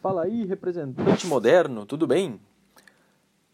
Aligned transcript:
Fala 0.00 0.22
aí, 0.22 0.44
representante 0.44 1.26
moderno, 1.26 1.84
tudo 1.84 2.06
bem? 2.06 2.40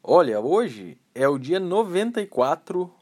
Olha, 0.02 0.38
hoje 0.40 0.98
é 1.14 1.26
o 1.26 1.38
dia 1.38 1.58
94 1.58 2.92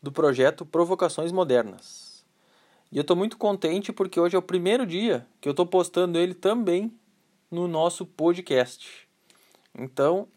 do 0.00 0.12
projeto 0.12 0.64
Provocações 0.64 1.32
Modernas. 1.32 2.24
E 2.92 2.96
eu 2.96 3.00
estou 3.00 3.16
muito 3.16 3.36
contente 3.36 3.92
porque 3.92 4.20
hoje 4.20 4.36
é 4.36 4.38
o 4.38 4.42
primeiro 4.42 4.86
dia 4.86 5.26
que 5.40 5.48
eu 5.48 5.50
estou 5.50 5.66
postando 5.66 6.20
ele 6.20 6.34
também 6.34 6.96
no 7.50 7.66
nosso 7.66 8.06
podcast. 8.06 9.08
Então, 9.76 10.28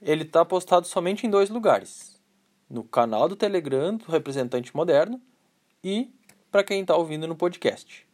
ele 0.00 0.22
está 0.22 0.44
postado 0.44 0.86
somente 0.86 1.26
em 1.26 1.30
dois 1.30 1.50
lugares: 1.50 2.20
no 2.70 2.84
canal 2.84 3.28
do 3.28 3.34
Telegram 3.34 3.96
do 3.96 4.12
Representante 4.12 4.74
Moderno 4.76 5.20
e 5.82 6.08
para 6.52 6.62
quem 6.62 6.82
está 6.82 6.96
ouvindo 6.96 7.26
no 7.26 7.34
podcast. 7.34 8.06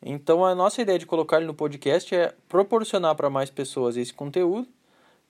Então, 0.00 0.44
a 0.44 0.54
nossa 0.54 0.80
ideia 0.80 0.98
de 0.98 1.06
colocar 1.06 1.38
ele 1.38 1.46
no 1.46 1.54
podcast 1.54 2.14
é 2.14 2.34
proporcionar 2.48 3.14
para 3.16 3.28
mais 3.28 3.50
pessoas 3.50 3.96
esse 3.96 4.14
conteúdo, 4.14 4.68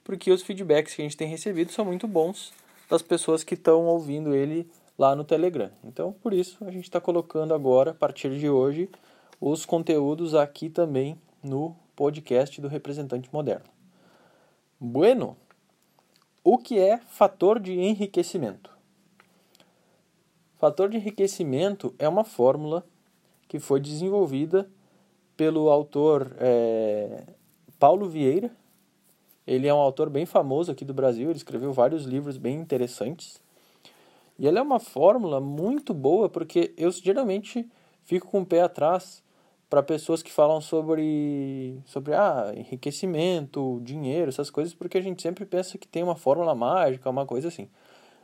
porque 0.04 0.30
os 0.30 0.42
feedbacks 0.42 0.95
que 0.95 1.02
a 1.02 1.04
gente 1.04 1.16
tem 1.16 1.28
recebido 1.28 1.72
são 1.72 1.84
muito 1.84 2.06
bons 2.06 2.52
das 2.88 3.02
pessoas 3.02 3.42
que 3.42 3.54
estão 3.54 3.86
ouvindo 3.86 4.34
ele 4.34 4.70
lá 4.98 5.14
no 5.14 5.24
Telegram. 5.24 5.70
Então, 5.84 6.12
por 6.12 6.32
isso, 6.34 6.62
a 6.64 6.70
gente 6.70 6.84
está 6.84 7.00
colocando 7.00 7.54
agora, 7.54 7.92
a 7.92 7.95
partir 7.95 8.38
de 8.38 8.48
hoje, 8.48 8.90
os 9.40 9.64
conteúdos 9.64 10.34
aqui 10.34 10.68
também 10.68 11.18
no 11.42 11.74
podcast 11.95 12.60
do 12.60 12.68
Representante 12.68 13.28
Moderno. 13.32 13.66
Bueno, 14.78 15.37
o 16.45 16.59
que 16.59 16.78
é 16.78 16.98
fator 16.98 17.59
de 17.59 17.73
enriquecimento? 17.78 18.70
Fator 20.59 20.88
de 20.88 20.96
enriquecimento 20.96 21.95
é 21.98 22.09
uma 22.09 22.24
fórmula 22.24 22.84
que 23.48 23.59
foi 23.59 23.80
desenvolvida 23.80 24.70
pelo 25.37 25.70
autor 25.70 26.30
é, 26.38 27.23
Paulo 27.79 28.09
Vieira. 28.09 28.51
Ele 29.47 29.66
é 29.66 29.73
um 29.73 29.79
autor 29.79 30.11
bem 30.11 30.27
famoso 30.27 30.71
aqui 30.71 30.85
do 30.85 30.93
Brasil, 30.93 31.30
ele 31.30 31.38
escreveu 31.38 31.73
vários 31.73 32.05
livros 32.05 32.37
bem 32.37 32.57
interessantes. 32.60 33.40
E 34.38 34.46
ela 34.46 34.59
é 34.59 34.63
uma 34.63 34.79
fórmula 34.79 35.40
muito 35.40 35.95
boa 35.95 36.29
porque 36.29 36.74
eu 36.77 36.90
geralmente 36.90 37.66
fico 38.05 38.29
com 38.29 38.43
o 38.43 38.46
pé 38.46 38.60
atrás 38.60 39.23
para 39.71 39.83
pessoas 39.83 40.23
que 40.23 40.30
falam 40.30 40.60
sobre 40.60 41.79
sobre 41.87 42.15
ah, 42.15 42.52
enriquecimento, 42.55 43.80
dinheiro, 43.83 44.29
essas 44.29 44.51
coisas, 44.51 44.74
porque 44.74 44.99
a 44.99 45.01
gente 45.01 45.23
sempre 45.23 45.45
pensa 45.46 45.79
que 45.79 45.88
tem 45.88 46.02
uma 46.02 46.16
fórmula 46.16 46.55
mágica, 46.55 47.09
uma 47.09 47.27
coisa 47.27 47.49
assim. 47.49 47.68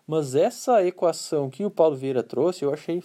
Mas 0.07 0.35
essa 0.35 0.85
equação 0.87 1.49
que 1.49 1.65
o 1.65 1.71
Paulo 1.71 1.97
Vieira 1.97 2.23
trouxe, 2.23 2.65
eu 2.65 2.73
achei 2.73 3.03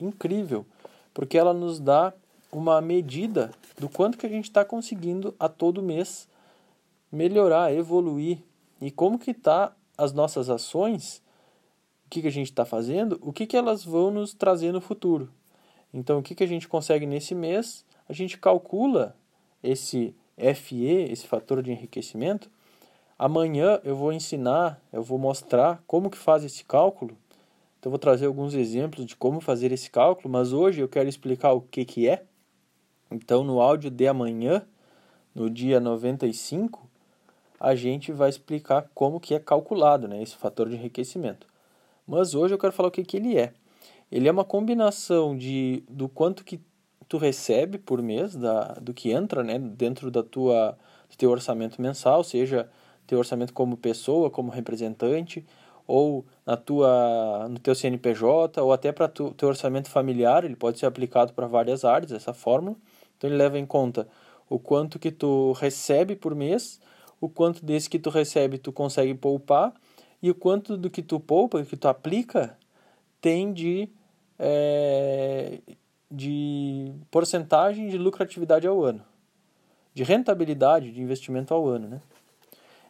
incrível 0.00 0.66
porque 1.12 1.38
ela 1.38 1.52
nos 1.52 1.78
dá 1.80 2.12
uma 2.52 2.80
medida 2.80 3.50
do 3.78 3.88
quanto 3.88 4.18
que 4.18 4.26
a 4.26 4.28
gente 4.28 4.44
está 4.44 4.64
conseguindo 4.64 5.34
a 5.38 5.48
todo 5.48 5.82
mês 5.82 6.28
melhorar, 7.10 7.72
evoluir 7.72 8.38
e 8.80 8.90
como 8.90 9.18
que 9.18 9.34
tá 9.34 9.74
as 9.96 10.12
nossas 10.12 10.48
ações, 10.48 11.22
o 12.06 12.10
que, 12.10 12.22
que 12.22 12.28
a 12.28 12.32
gente 12.32 12.50
está 12.50 12.64
fazendo, 12.64 13.18
o 13.22 13.32
que, 13.32 13.46
que 13.46 13.56
elas 13.56 13.84
vão 13.84 14.10
nos 14.10 14.32
trazer 14.32 14.72
no 14.72 14.80
futuro. 14.80 15.30
Então, 15.92 16.18
o 16.18 16.22
que, 16.22 16.34
que 16.34 16.44
a 16.44 16.46
gente 16.46 16.68
consegue 16.68 17.06
nesse 17.06 17.34
mês, 17.34 17.84
a 18.08 18.12
gente 18.12 18.38
calcula 18.38 19.16
esse 19.62 20.14
FE, 20.54 20.84
esse 21.10 21.26
fator 21.26 21.62
de 21.62 21.70
enriquecimento. 21.70 22.50
Amanhã 23.18 23.80
eu 23.84 23.94
vou 23.94 24.12
ensinar, 24.12 24.80
eu 24.92 25.02
vou 25.02 25.18
mostrar 25.18 25.82
como 25.86 26.10
que 26.10 26.16
faz 26.16 26.42
esse 26.42 26.64
cálculo 26.64 27.16
então, 27.80 27.88
vou 27.88 27.98
trazer 27.98 28.26
alguns 28.26 28.52
exemplos 28.52 29.06
de 29.06 29.16
como 29.16 29.40
fazer 29.40 29.72
esse 29.72 29.90
cálculo, 29.90 30.28
mas 30.28 30.52
hoje 30.52 30.82
eu 30.82 30.88
quero 30.88 31.08
explicar 31.08 31.54
o 31.54 31.62
que, 31.62 31.82
que 31.86 32.06
é. 32.06 32.24
Então, 33.10 33.42
no 33.42 33.58
áudio 33.58 33.90
de 33.90 34.06
amanhã, 34.06 34.62
no 35.34 35.48
dia 35.48 35.80
95, 35.80 36.86
a 37.58 37.74
gente 37.74 38.12
vai 38.12 38.28
explicar 38.28 38.90
como 38.94 39.18
que 39.18 39.34
é 39.34 39.38
calculado 39.38 40.06
né, 40.06 40.22
esse 40.22 40.36
fator 40.36 40.68
de 40.68 40.76
enriquecimento. 40.76 41.46
Mas 42.06 42.34
hoje 42.34 42.52
eu 42.52 42.58
quero 42.58 42.72
falar 42.72 42.90
o 42.90 42.92
que, 42.92 43.02
que 43.02 43.16
ele 43.16 43.38
é. 43.38 43.54
Ele 44.12 44.28
é 44.28 44.30
uma 44.30 44.44
combinação 44.44 45.34
de, 45.34 45.82
do 45.88 46.06
quanto 46.06 46.44
que 46.44 46.60
tu 47.08 47.16
recebe 47.16 47.78
por 47.78 48.02
mês, 48.02 48.36
da, 48.36 48.74
do 48.74 48.92
que 48.92 49.10
entra 49.10 49.42
né, 49.42 49.58
dentro 49.58 50.10
da 50.10 50.22
tua, 50.22 50.76
do 51.08 51.16
teu 51.16 51.30
orçamento 51.30 51.80
mensal, 51.80 52.22
seja 52.22 52.68
teu 53.06 53.18
orçamento 53.18 53.54
como 53.54 53.74
pessoa, 53.76 54.30
como 54.30 54.50
representante, 54.50 55.46
ou 55.90 56.24
na 56.46 56.56
tua, 56.56 57.48
no 57.48 57.58
teu 57.58 57.74
CNPJ, 57.74 58.62
ou 58.62 58.72
até 58.72 58.92
para 58.92 59.06
o 59.06 59.32
teu 59.34 59.48
orçamento 59.48 59.90
familiar, 59.90 60.44
ele 60.44 60.54
pode 60.54 60.78
ser 60.78 60.86
aplicado 60.86 61.32
para 61.32 61.48
várias 61.48 61.84
áreas, 61.84 62.12
essa 62.12 62.32
fórmula. 62.32 62.76
Então 63.16 63.28
ele 63.28 63.36
leva 63.36 63.58
em 63.58 63.66
conta 63.66 64.06
o 64.48 64.58
quanto 64.58 64.98
que 64.98 65.10
tu 65.10 65.52
recebe 65.52 66.14
por 66.14 66.34
mês, 66.34 66.80
o 67.20 67.28
quanto 67.28 67.64
desse 67.64 67.90
que 67.90 67.98
tu 67.98 68.08
recebe 68.08 68.56
tu 68.56 68.72
consegue 68.72 69.14
poupar, 69.14 69.74
e 70.22 70.30
o 70.30 70.34
quanto 70.34 70.76
do 70.76 70.88
que 70.88 71.02
tu 71.02 71.18
poupa, 71.18 71.62
que 71.64 71.76
tu 71.76 71.88
aplica, 71.88 72.56
tem 73.20 73.52
de, 73.52 73.88
é, 74.38 75.58
de 76.10 76.92
porcentagem 77.10 77.88
de 77.88 77.98
lucratividade 77.98 78.66
ao 78.66 78.84
ano, 78.84 79.02
de 79.92 80.04
rentabilidade 80.04 80.92
de 80.92 81.00
investimento 81.00 81.52
ao 81.52 81.66
ano, 81.66 81.88
né? 81.88 82.00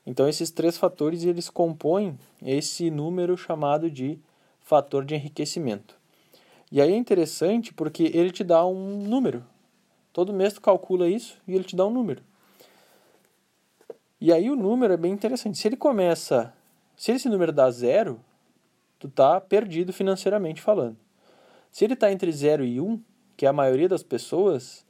Então 0.06 0.28
esses 0.28 0.50
três 0.50 0.76
fatores 0.76 1.24
eles 1.24 1.48
compõem 1.50 2.18
esse 2.42 2.90
número 2.90 3.36
chamado 3.36 3.90
de 3.90 4.18
fator 4.60 5.04
de 5.04 5.14
enriquecimento. 5.14 5.98
E 6.72 6.80
aí 6.80 6.92
é 6.92 6.96
interessante 6.96 7.74
porque 7.74 8.04
ele 8.14 8.30
te 8.30 8.44
dá 8.44 8.64
um 8.64 9.02
número. 9.02 9.44
Todo 10.12 10.32
mês 10.32 10.54
tu 10.54 10.60
calcula 10.60 11.08
isso 11.08 11.38
e 11.46 11.54
ele 11.54 11.64
te 11.64 11.76
dá 11.76 11.86
um 11.86 11.90
número. 11.90 12.22
E 14.20 14.32
aí 14.32 14.50
o 14.50 14.56
número 14.56 14.92
é 14.92 14.96
bem 14.96 15.12
interessante. 15.12 15.58
Se 15.58 15.66
ele 15.68 15.76
começa, 15.76 16.52
se 16.96 17.12
esse 17.12 17.28
número 17.28 17.52
dá 17.52 17.70
zero, 17.70 18.20
tu 18.98 19.08
tá 19.08 19.40
perdido 19.40 19.92
financeiramente 19.92 20.60
falando. 20.60 20.96
Se 21.72 21.84
ele 21.84 21.94
está 21.94 22.12
entre 22.12 22.30
0 22.30 22.64
e 22.64 22.80
1, 22.80 22.84
um, 22.84 23.00
que 23.36 23.46
é 23.46 23.48
a 23.48 23.52
maioria 23.52 23.88
das 23.88 24.02
pessoas, 24.02 24.84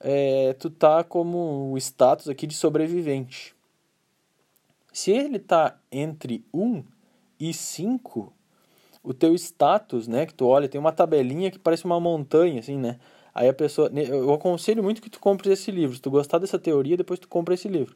é, 0.00 0.54
tu 0.54 0.70
tá 0.70 1.04
como 1.04 1.72
o 1.72 1.78
status 1.78 2.28
aqui 2.28 2.46
de 2.46 2.54
sobrevivente. 2.54 3.54
Se 4.98 5.12
ele 5.12 5.36
está 5.36 5.78
entre 5.92 6.44
1 6.52 6.82
e 7.38 7.54
5, 7.54 8.32
o 9.00 9.14
teu 9.14 9.32
status, 9.36 10.08
né, 10.08 10.26
que 10.26 10.34
tu 10.34 10.44
olha, 10.44 10.68
tem 10.68 10.76
uma 10.76 10.90
tabelinha 10.90 11.52
que 11.52 11.58
parece 11.58 11.84
uma 11.84 12.00
montanha, 12.00 12.58
assim, 12.58 12.76
né? 12.76 12.98
Aí 13.32 13.48
a 13.48 13.54
pessoa, 13.54 13.88
eu 13.94 14.32
aconselho 14.34 14.82
muito 14.82 15.00
que 15.00 15.08
tu 15.08 15.20
compres 15.20 15.52
esse 15.52 15.70
livro. 15.70 15.94
Se 15.94 16.02
tu 16.02 16.10
gostar 16.10 16.38
dessa 16.38 16.58
teoria, 16.58 16.96
depois 16.96 17.20
tu 17.20 17.28
compra 17.28 17.54
esse 17.54 17.68
livro. 17.68 17.94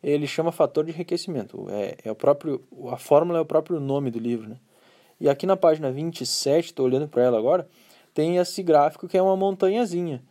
Ele 0.00 0.24
chama 0.24 0.52
fator 0.52 0.84
de 0.84 0.92
enriquecimento. 0.92 1.66
É, 1.68 1.96
é 2.04 2.12
o 2.12 2.14
próprio, 2.14 2.62
a 2.92 2.96
fórmula 2.96 3.40
é 3.40 3.42
o 3.42 3.44
próprio 3.44 3.80
nome 3.80 4.12
do 4.12 4.20
livro, 4.20 4.48
né? 4.48 4.60
E 5.18 5.28
aqui 5.28 5.46
na 5.46 5.56
página 5.56 5.90
27, 5.90 6.66
estou 6.66 6.86
olhando 6.86 7.08
para 7.08 7.24
ela 7.24 7.36
agora, 7.36 7.68
tem 8.14 8.36
esse 8.36 8.62
gráfico 8.62 9.08
que 9.08 9.18
é 9.18 9.22
uma 9.22 9.36
montanhazinha. 9.36 10.22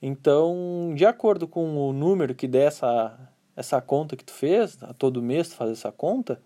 Então, 0.00 0.92
de 0.94 1.04
acordo 1.04 1.48
com 1.48 1.76
o 1.76 1.92
número 1.92 2.32
que 2.32 2.46
der 2.46 2.70
essa, 3.56 3.80
conta 3.80 4.16
que 4.16 4.24
tu 4.24 4.32
fez, 4.32 4.78
a 4.82 4.92
todo 4.92 5.22
mês 5.22 5.48
tu 5.48 5.56
faz 5.56 5.70
essa 5.70 5.92
conta, 5.92 6.40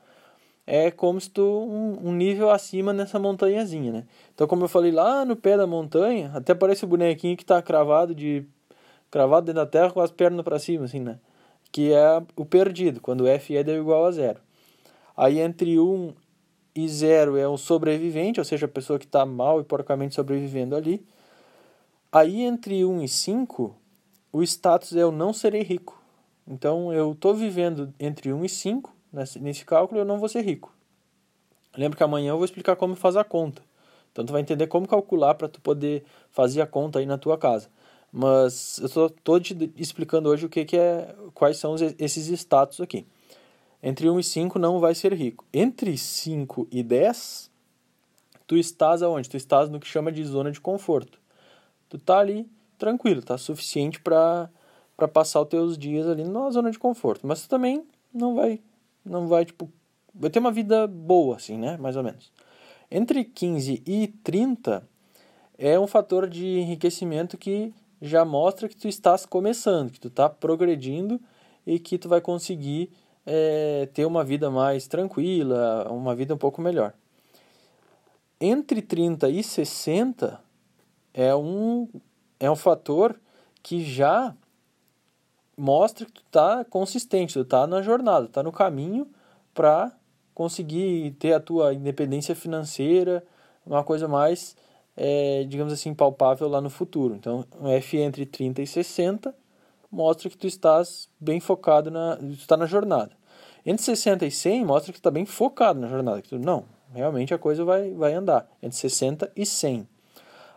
é 0.66 0.90
como 0.90 1.20
se 1.20 1.30
tu 1.30 1.42
um, 1.42 2.08
um, 2.08 2.12
nível 2.12 2.50
acima 2.50 2.92
nessa 2.92 3.18
montanhazinha, 3.18 3.90
né? 3.90 4.06
Então, 4.34 4.46
como 4.46 4.64
eu 4.64 4.68
falei 4.68 4.92
lá 4.92 5.24
no 5.24 5.34
pé 5.34 5.56
da 5.56 5.66
montanha, 5.66 6.30
até 6.34 6.54
parece 6.54 6.84
o 6.84 6.88
bonequinho 6.88 7.36
que 7.36 7.42
está 7.42 7.62
cravado 7.62 8.14
de 8.14 8.44
cravado 9.10 9.46
dentro 9.46 9.62
da 9.62 9.66
terra 9.66 9.90
com 9.90 10.00
as 10.00 10.10
pernas 10.10 10.44
para 10.44 10.58
cima, 10.58 10.84
assim, 10.84 11.00
né? 11.00 11.18
Que 11.72 11.92
é 11.92 12.22
o 12.36 12.44
perdido, 12.44 13.00
quando 13.00 13.26
f 13.26 13.56
é 13.56 13.60
igual 13.60 14.04
a 14.04 14.10
zero. 14.10 14.40
Aí 15.16 15.40
entre 15.40 15.78
1 15.78 16.14
e 16.74 16.88
0 16.88 17.36
é 17.36 17.48
o 17.48 17.56
sobrevivente, 17.56 18.38
ou 18.38 18.44
seja, 18.44 18.66
a 18.66 18.68
pessoa 18.68 18.98
que 18.98 19.04
está 19.04 19.26
mal 19.26 19.60
e 19.60 19.64
porcamente 19.64 20.14
sobrevivendo 20.14 20.76
ali. 20.76 21.04
Aí 22.12 22.42
entre 22.42 22.84
1 22.84 23.02
e 23.02 23.08
5, 23.08 23.76
o 24.32 24.42
status 24.44 24.94
é 24.94 25.04
o 25.04 25.10
não 25.10 25.32
serei 25.32 25.62
rico. 25.62 25.97
Então, 26.48 26.92
eu 26.92 27.12
estou 27.12 27.34
vivendo 27.34 27.92
entre 28.00 28.32
1 28.32 28.44
e 28.44 28.48
5 28.48 28.96
nesse, 29.12 29.64
cálculo, 29.66 30.00
eu 30.00 30.04
não 30.04 30.18
vou 30.18 30.28
ser 30.28 30.40
rico. 30.40 30.72
Lembra 31.76 31.96
que 31.96 32.02
amanhã 32.02 32.30
eu 32.30 32.36
vou 32.36 32.44
explicar 32.44 32.74
como 32.74 32.96
faz 32.96 33.16
a 33.16 33.22
conta. 33.22 33.62
Então, 34.10 34.24
tu 34.24 34.32
vai 34.32 34.40
entender 34.40 34.66
como 34.66 34.88
calcular 34.88 35.34
para 35.34 35.48
tu 35.48 35.60
poder 35.60 36.04
fazer 36.30 36.62
a 36.62 36.66
conta 36.66 36.98
aí 36.98 37.06
na 37.06 37.18
tua 37.18 37.36
casa. 37.36 37.68
Mas 38.10 38.78
eu 38.78 39.06
estou 39.06 39.38
te 39.38 39.70
explicando 39.76 40.30
hoje 40.30 40.46
o 40.46 40.48
que, 40.48 40.64
que 40.64 40.76
é, 40.76 41.14
quais 41.34 41.58
são 41.58 41.76
esses 41.98 42.28
status 42.28 42.80
aqui. 42.80 43.06
Entre 43.82 44.08
1 44.08 44.18
e 44.18 44.24
5 44.24 44.58
não 44.58 44.80
vai 44.80 44.94
ser 44.94 45.12
rico. 45.12 45.44
Entre 45.52 45.96
5 45.98 46.66
e 46.70 46.82
10, 46.82 47.50
tu 48.46 48.56
estás 48.56 49.02
aonde? 49.02 49.28
Tu 49.28 49.36
estás 49.36 49.68
no 49.68 49.78
que 49.78 49.86
chama 49.86 50.10
de 50.10 50.24
zona 50.24 50.50
de 50.50 50.60
conforto. 50.60 51.20
Tu 51.90 51.98
tá 51.98 52.18
ali 52.18 52.48
tranquilo, 52.78 53.22
tá 53.22 53.36
suficiente 53.36 54.00
para 54.00 54.48
para 54.98 55.06
passar 55.06 55.40
os 55.42 55.48
teus 55.48 55.78
dias 55.78 56.08
ali 56.08 56.24
na 56.24 56.50
zona 56.50 56.72
de 56.72 56.78
conforto. 56.78 57.24
Mas 57.24 57.38
você 57.38 57.48
também 57.48 57.86
não 58.12 58.34
vai, 58.34 58.60
não 59.04 59.28
vai, 59.28 59.44
tipo, 59.44 59.70
vai 60.12 60.28
ter 60.28 60.40
uma 60.40 60.50
vida 60.50 60.88
boa, 60.88 61.36
assim, 61.36 61.56
né? 61.56 61.76
Mais 61.76 61.96
ou 61.96 62.02
menos. 62.02 62.32
Entre 62.90 63.24
15 63.24 63.80
e 63.86 64.08
30 64.08 64.82
é 65.56 65.78
um 65.78 65.86
fator 65.86 66.28
de 66.28 66.44
enriquecimento 66.44 67.38
que 67.38 67.72
já 68.02 68.24
mostra 68.24 68.68
que 68.68 68.76
tu 68.76 68.88
estás 68.88 69.24
começando, 69.24 69.92
que 69.92 70.00
tu 70.00 70.08
está 70.08 70.28
progredindo 70.28 71.20
e 71.64 71.78
que 71.78 71.96
tu 71.96 72.08
vai 72.08 72.20
conseguir 72.20 72.90
é, 73.24 73.88
ter 73.94 74.04
uma 74.04 74.24
vida 74.24 74.50
mais 74.50 74.88
tranquila, 74.88 75.86
uma 75.92 76.16
vida 76.16 76.34
um 76.34 76.38
pouco 76.38 76.60
melhor. 76.60 76.92
Entre 78.40 78.82
30 78.82 79.28
e 79.28 79.44
60 79.44 80.40
é 81.14 81.36
um, 81.36 81.88
é 82.40 82.50
um 82.50 82.56
fator 82.56 83.20
que 83.62 83.84
já 83.84 84.34
mostra 85.58 86.06
que 86.06 86.12
tu 86.12 86.22
está 86.24 86.64
consistente, 86.64 87.34
tu 87.34 87.40
está 87.40 87.66
na 87.66 87.82
jornada, 87.82 88.26
está 88.26 88.42
no 88.42 88.52
caminho 88.52 89.08
para 89.52 89.92
conseguir 90.32 91.10
ter 91.18 91.32
a 91.32 91.40
tua 91.40 91.74
independência 91.74 92.34
financeira, 92.34 93.24
uma 93.66 93.82
coisa 93.82 94.06
mais, 94.06 94.56
é, 94.96 95.44
digamos 95.48 95.72
assim, 95.72 95.92
palpável 95.92 96.48
lá 96.48 96.60
no 96.60 96.70
futuro. 96.70 97.16
Então, 97.16 97.44
um 97.60 97.68
F 97.68 97.98
entre 97.98 98.24
30 98.24 98.62
e 98.62 98.66
60 98.66 99.34
mostra 99.90 100.30
que 100.30 100.38
tu 100.38 100.46
estás 100.46 101.08
bem 101.18 101.40
focado 101.40 101.90
na, 101.90 102.16
tu 102.16 102.32
está 102.32 102.56
na 102.56 102.66
jornada. 102.66 103.10
Entre 103.66 103.82
60 103.82 104.24
e 104.26 104.30
100 104.30 104.64
mostra 104.64 104.92
que 104.92 104.98
tu 104.98 105.00
está 105.00 105.10
bem 105.10 105.26
focado 105.26 105.80
na 105.80 105.88
jornada, 105.88 106.22
que 106.22 106.28
tu, 106.28 106.38
não, 106.38 106.64
realmente 106.94 107.34
a 107.34 107.38
coisa 107.38 107.64
vai, 107.64 107.92
vai 107.92 108.14
andar, 108.14 108.48
entre 108.62 108.78
60 108.78 109.32
e 109.34 109.44
100. 109.44 109.88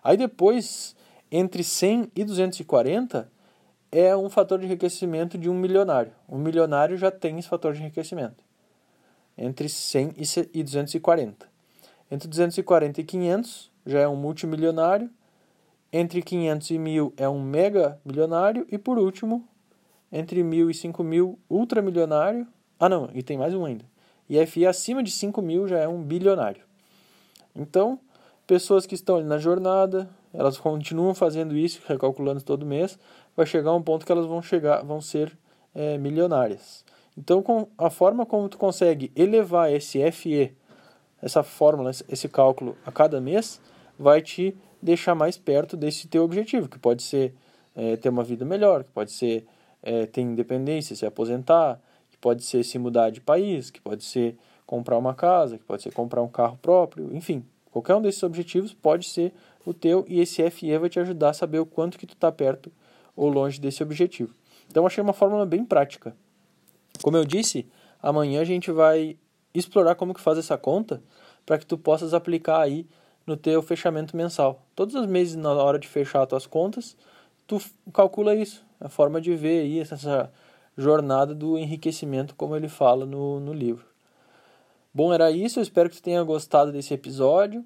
Aí 0.04 0.16
depois, 0.16 0.96
entre 1.32 1.64
100 1.64 2.12
e 2.16 2.24
240, 2.24 3.28
é 3.92 4.16
um 4.16 4.30
fator 4.30 4.60
de 4.60 4.66
enriquecimento 4.66 5.38
de 5.38 5.50
um 5.50 5.54
milionário. 5.54 6.14
Um 6.30 6.38
milionário 6.38 6.98
já 6.98 7.12
tem 7.12 7.38
esse 7.38 7.48
fator 7.48 7.74
de 7.74 7.82
enriquecimento 7.82 8.44
entre 9.38 9.68
100 9.68 10.14
e 10.54 10.64
240. 10.64 11.50
Entre 12.10 12.28
240 12.28 13.02
e 13.02 13.04
500 13.04 13.72
já 13.86 14.00
é 14.00 14.08
um 14.08 14.16
multimilionário. 14.16 15.10
Entre 15.92 16.22
500 16.22 16.70
e 16.70 16.78
1000 16.78 17.14
é 17.18 17.28
um 17.28 17.42
mega 17.42 18.00
milionário. 18.06 18.66
E 18.72 18.78
por 18.78 18.98
último, 18.98 19.48
entre 20.12 20.44
1000 20.44 20.70
e 20.70 20.74
5000, 20.74 21.40
ultramilionário. 21.50 22.48
Ah, 22.80 22.90
não, 22.90 23.10
e 23.14 23.24
tem 23.24 23.38
mais 23.38 23.54
um 23.54 23.66
ainda. 23.66 23.86
E 24.30 24.46
FI 24.46 24.66
acima 24.66 25.02
de 25.04 25.12
5000 25.12 25.68
já 25.68 25.80
é 25.80 25.88
um 25.88 26.02
bilionário. 26.02 26.64
Então, 27.56 28.00
pessoas 28.46 28.86
que 28.86 28.96
estão 28.96 29.18
ali 29.18 29.26
na 29.26 29.38
jornada, 29.38 30.10
elas 30.34 30.58
continuam 30.58 31.14
fazendo 31.14 31.56
isso, 31.58 31.82
recalculando 31.86 32.42
todo 32.42 32.66
mês, 32.66 32.98
vai 33.42 33.46
chegar 33.48 33.74
um 33.74 33.82
ponto 33.82 34.06
que 34.06 34.12
elas 34.12 34.28
vão 34.28 34.42
chegar, 34.42 34.84
vão 34.84 35.02
ser 35.02 35.36
é, 35.74 35.98
milionárias. 35.98 36.86
Então, 37.18 37.42
com 37.42 37.68
a 37.78 37.90
forma 37.90 38.26
como 38.26 38.48
tu 38.48 38.58
consegue 38.58 39.12
elevar 39.16 39.72
esse 39.72 40.00
FE, 40.12 40.56
essa 41.22 41.42
fórmula, 41.42 41.90
esse 42.08 42.30
cálculo 42.30 42.78
a 42.86 42.92
cada 42.92 43.20
mês, 43.20 43.60
vai 43.98 44.22
te 44.22 44.56
deixar 44.82 45.16
mais 45.16 45.38
perto 45.38 45.76
desse 45.76 46.08
teu 46.08 46.24
objetivo, 46.24 46.70
que 46.70 46.78
pode 46.78 47.02
ser 47.02 47.34
é, 47.76 47.98
ter 47.98 48.10
uma 48.10 48.24
vida 48.24 48.46
melhor, 48.46 48.84
que 48.84 48.92
pode 48.92 49.12
ser 49.12 49.46
é, 49.82 50.06
ter 50.06 50.22
independência, 50.22 50.96
se 50.96 51.06
aposentar, 51.06 51.82
que 52.12 52.18
pode 52.18 52.44
ser 52.44 52.64
se 52.64 52.78
mudar 52.78 53.10
de 53.10 53.22
país, 53.22 53.72
que 53.72 53.82
pode 53.82 54.04
ser 54.04 54.38
comprar 54.68 54.98
uma 54.98 55.16
casa, 55.16 55.58
que 55.58 55.64
pode 55.64 55.82
ser 55.82 55.92
comprar 55.92 56.22
um 56.22 56.30
carro 56.30 56.58
próprio, 56.62 57.14
enfim, 57.16 57.44
qualquer 57.72 57.96
um 57.96 58.02
desses 58.02 58.22
objetivos 58.22 58.74
pode 58.74 59.08
ser 59.08 59.34
o 59.66 59.74
teu 59.74 60.06
e 60.08 60.20
esse 60.20 60.48
FE 60.50 60.78
vai 60.78 60.90
te 60.90 61.00
ajudar 61.00 61.30
a 61.30 61.34
saber 61.34 61.60
o 61.60 61.66
quanto 61.66 61.98
que 61.98 62.06
tu 62.06 62.14
está 62.14 62.32
perto 62.32 62.72
ou 63.16 63.30
longe 63.30 63.60
desse 63.60 63.84
objetivo. 63.84 64.34
Então 64.70 64.86
achei 64.86 65.02
uma 65.04 65.14
fórmula 65.14 65.46
bem 65.46 65.66
prática. 65.66 66.16
Como 67.02 67.18
eu 67.18 67.26
disse, 67.26 67.68
amanhã 68.02 68.42
a 68.42 68.46
gente 68.46 68.72
vai 68.72 69.18
explorar 69.54 69.96
como 69.96 70.14
que 70.14 70.22
faz 70.22 70.38
essa 70.38 70.58
conta 70.58 71.02
para 71.46 71.58
que 71.58 71.66
tu 71.66 71.78
possas 71.78 72.14
aplicar 72.14 72.62
aí 72.62 72.86
no 73.26 73.36
teu 73.36 73.62
fechamento 73.62 74.16
mensal. 74.16 74.66
Todos 74.76 74.96
os 74.96 75.06
meses 75.06 75.36
na 75.36 75.52
hora 75.52 75.80
de 75.80 75.88
fechar 75.88 76.22
as 76.24 76.30
tuas 76.30 76.48
contas, 76.48 76.96
tu 77.46 77.62
calcula 77.94 78.36
isso, 78.36 78.64
a 78.80 78.90
forma 78.90 79.20
de 79.20 79.36
ver 79.36 79.62
aí 79.62 79.80
essa 79.80 80.32
jornada 80.78 81.36
do 81.36 81.58
enriquecimento 81.58 82.36
como 82.36 82.56
ele 82.56 82.70
fala 82.70 83.06
no, 83.06 83.40
no 83.40 83.54
livro. 83.54 83.86
Bom, 84.94 85.14
era 85.14 85.32
isso, 85.32 85.60
eu 85.60 85.64
espero 85.64 85.90
que 85.90 85.98
tu 85.98 86.04
tenha 86.04 86.22
gostado 86.24 86.72
desse 86.72 86.94
episódio. 86.94 87.64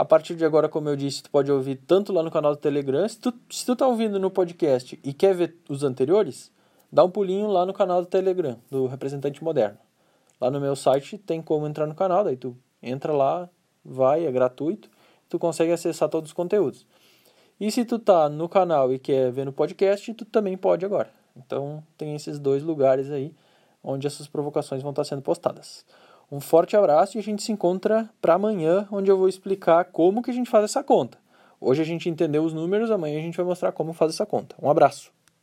A 0.00 0.04
partir 0.06 0.34
de 0.34 0.46
agora, 0.46 0.66
como 0.66 0.88
eu 0.88 0.96
disse, 0.96 1.24
tu 1.24 1.30
pode 1.30 1.52
ouvir 1.52 1.76
tanto 1.76 2.10
lá 2.10 2.22
no 2.22 2.30
canal 2.30 2.54
do 2.54 2.58
Telegram. 2.58 3.06
Se 3.06 3.18
tu, 3.18 3.34
se 3.50 3.66
tu 3.66 3.76
tá 3.76 3.86
ouvindo 3.86 4.18
no 4.18 4.30
podcast 4.30 4.98
e 5.04 5.12
quer 5.12 5.34
ver 5.34 5.58
os 5.68 5.84
anteriores, 5.84 6.50
dá 6.90 7.04
um 7.04 7.10
pulinho 7.10 7.48
lá 7.48 7.66
no 7.66 7.74
canal 7.74 8.00
do 8.00 8.06
Telegram, 8.06 8.56
do 8.70 8.86
Representante 8.86 9.44
Moderno. 9.44 9.76
Lá 10.40 10.50
no 10.50 10.58
meu 10.58 10.74
site 10.74 11.18
tem 11.18 11.42
como 11.42 11.66
entrar 11.66 11.86
no 11.86 11.94
canal, 11.94 12.24
daí 12.24 12.34
tu 12.34 12.56
entra 12.82 13.12
lá, 13.12 13.46
vai, 13.84 14.24
é 14.24 14.32
gratuito, 14.32 14.88
tu 15.28 15.38
consegue 15.38 15.70
acessar 15.70 16.08
todos 16.08 16.30
os 16.30 16.34
conteúdos. 16.34 16.86
E 17.60 17.70
se 17.70 17.84
tu 17.84 17.98
tá 17.98 18.26
no 18.30 18.48
canal 18.48 18.90
e 18.90 18.98
quer 18.98 19.30
ver 19.30 19.44
no 19.44 19.52
podcast, 19.52 20.14
tu 20.14 20.24
também 20.24 20.56
pode 20.56 20.82
agora. 20.82 21.10
Então 21.36 21.84
tem 21.98 22.14
esses 22.14 22.38
dois 22.38 22.62
lugares 22.62 23.10
aí 23.10 23.34
onde 23.84 24.06
essas 24.06 24.26
provocações 24.26 24.80
vão 24.80 24.92
estar 24.92 25.04
sendo 25.04 25.20
postadas. 25.20 25.84
Um 26.30 26.38
forte 26.38 26.76
abraço 26.76 27.16
e 27.16 27.20
a 27.20 27.22
gente 27.22 27.42
se 27.42 27.50
encontra 27.50 28.08
para 28.22 28.34
amanhã, 28.34 28.86
onde 28.92 29.10
eu 29.10 29.18
vou 29.18 29.28
explicar 29.28 29.86
como 29.86 30.22
que 30.22 30.30
a 30.30 30.34
gente 30.34 30.48
faz 30.48 30.64
essa 30.64 30.84
conta. 30.84 31.18
Hoje 31.60 31.82
a 31.82 31.84
gente 31.84 32.08
entendeu 32.08 32.44
os 32.44 32.52
números, 32.52 32.90
amanhã 32.90 33.18
a 33.18 33.22
gente 33.22 33.36
vai 33.36 33.44
mostrar 33.44 33.72
como 33.72 33.92
faz 33.92 34.12
essa 34.14 34.24
conta. 34.24 34.54
Um 34.62 34.70
abraço. 34.70 35.10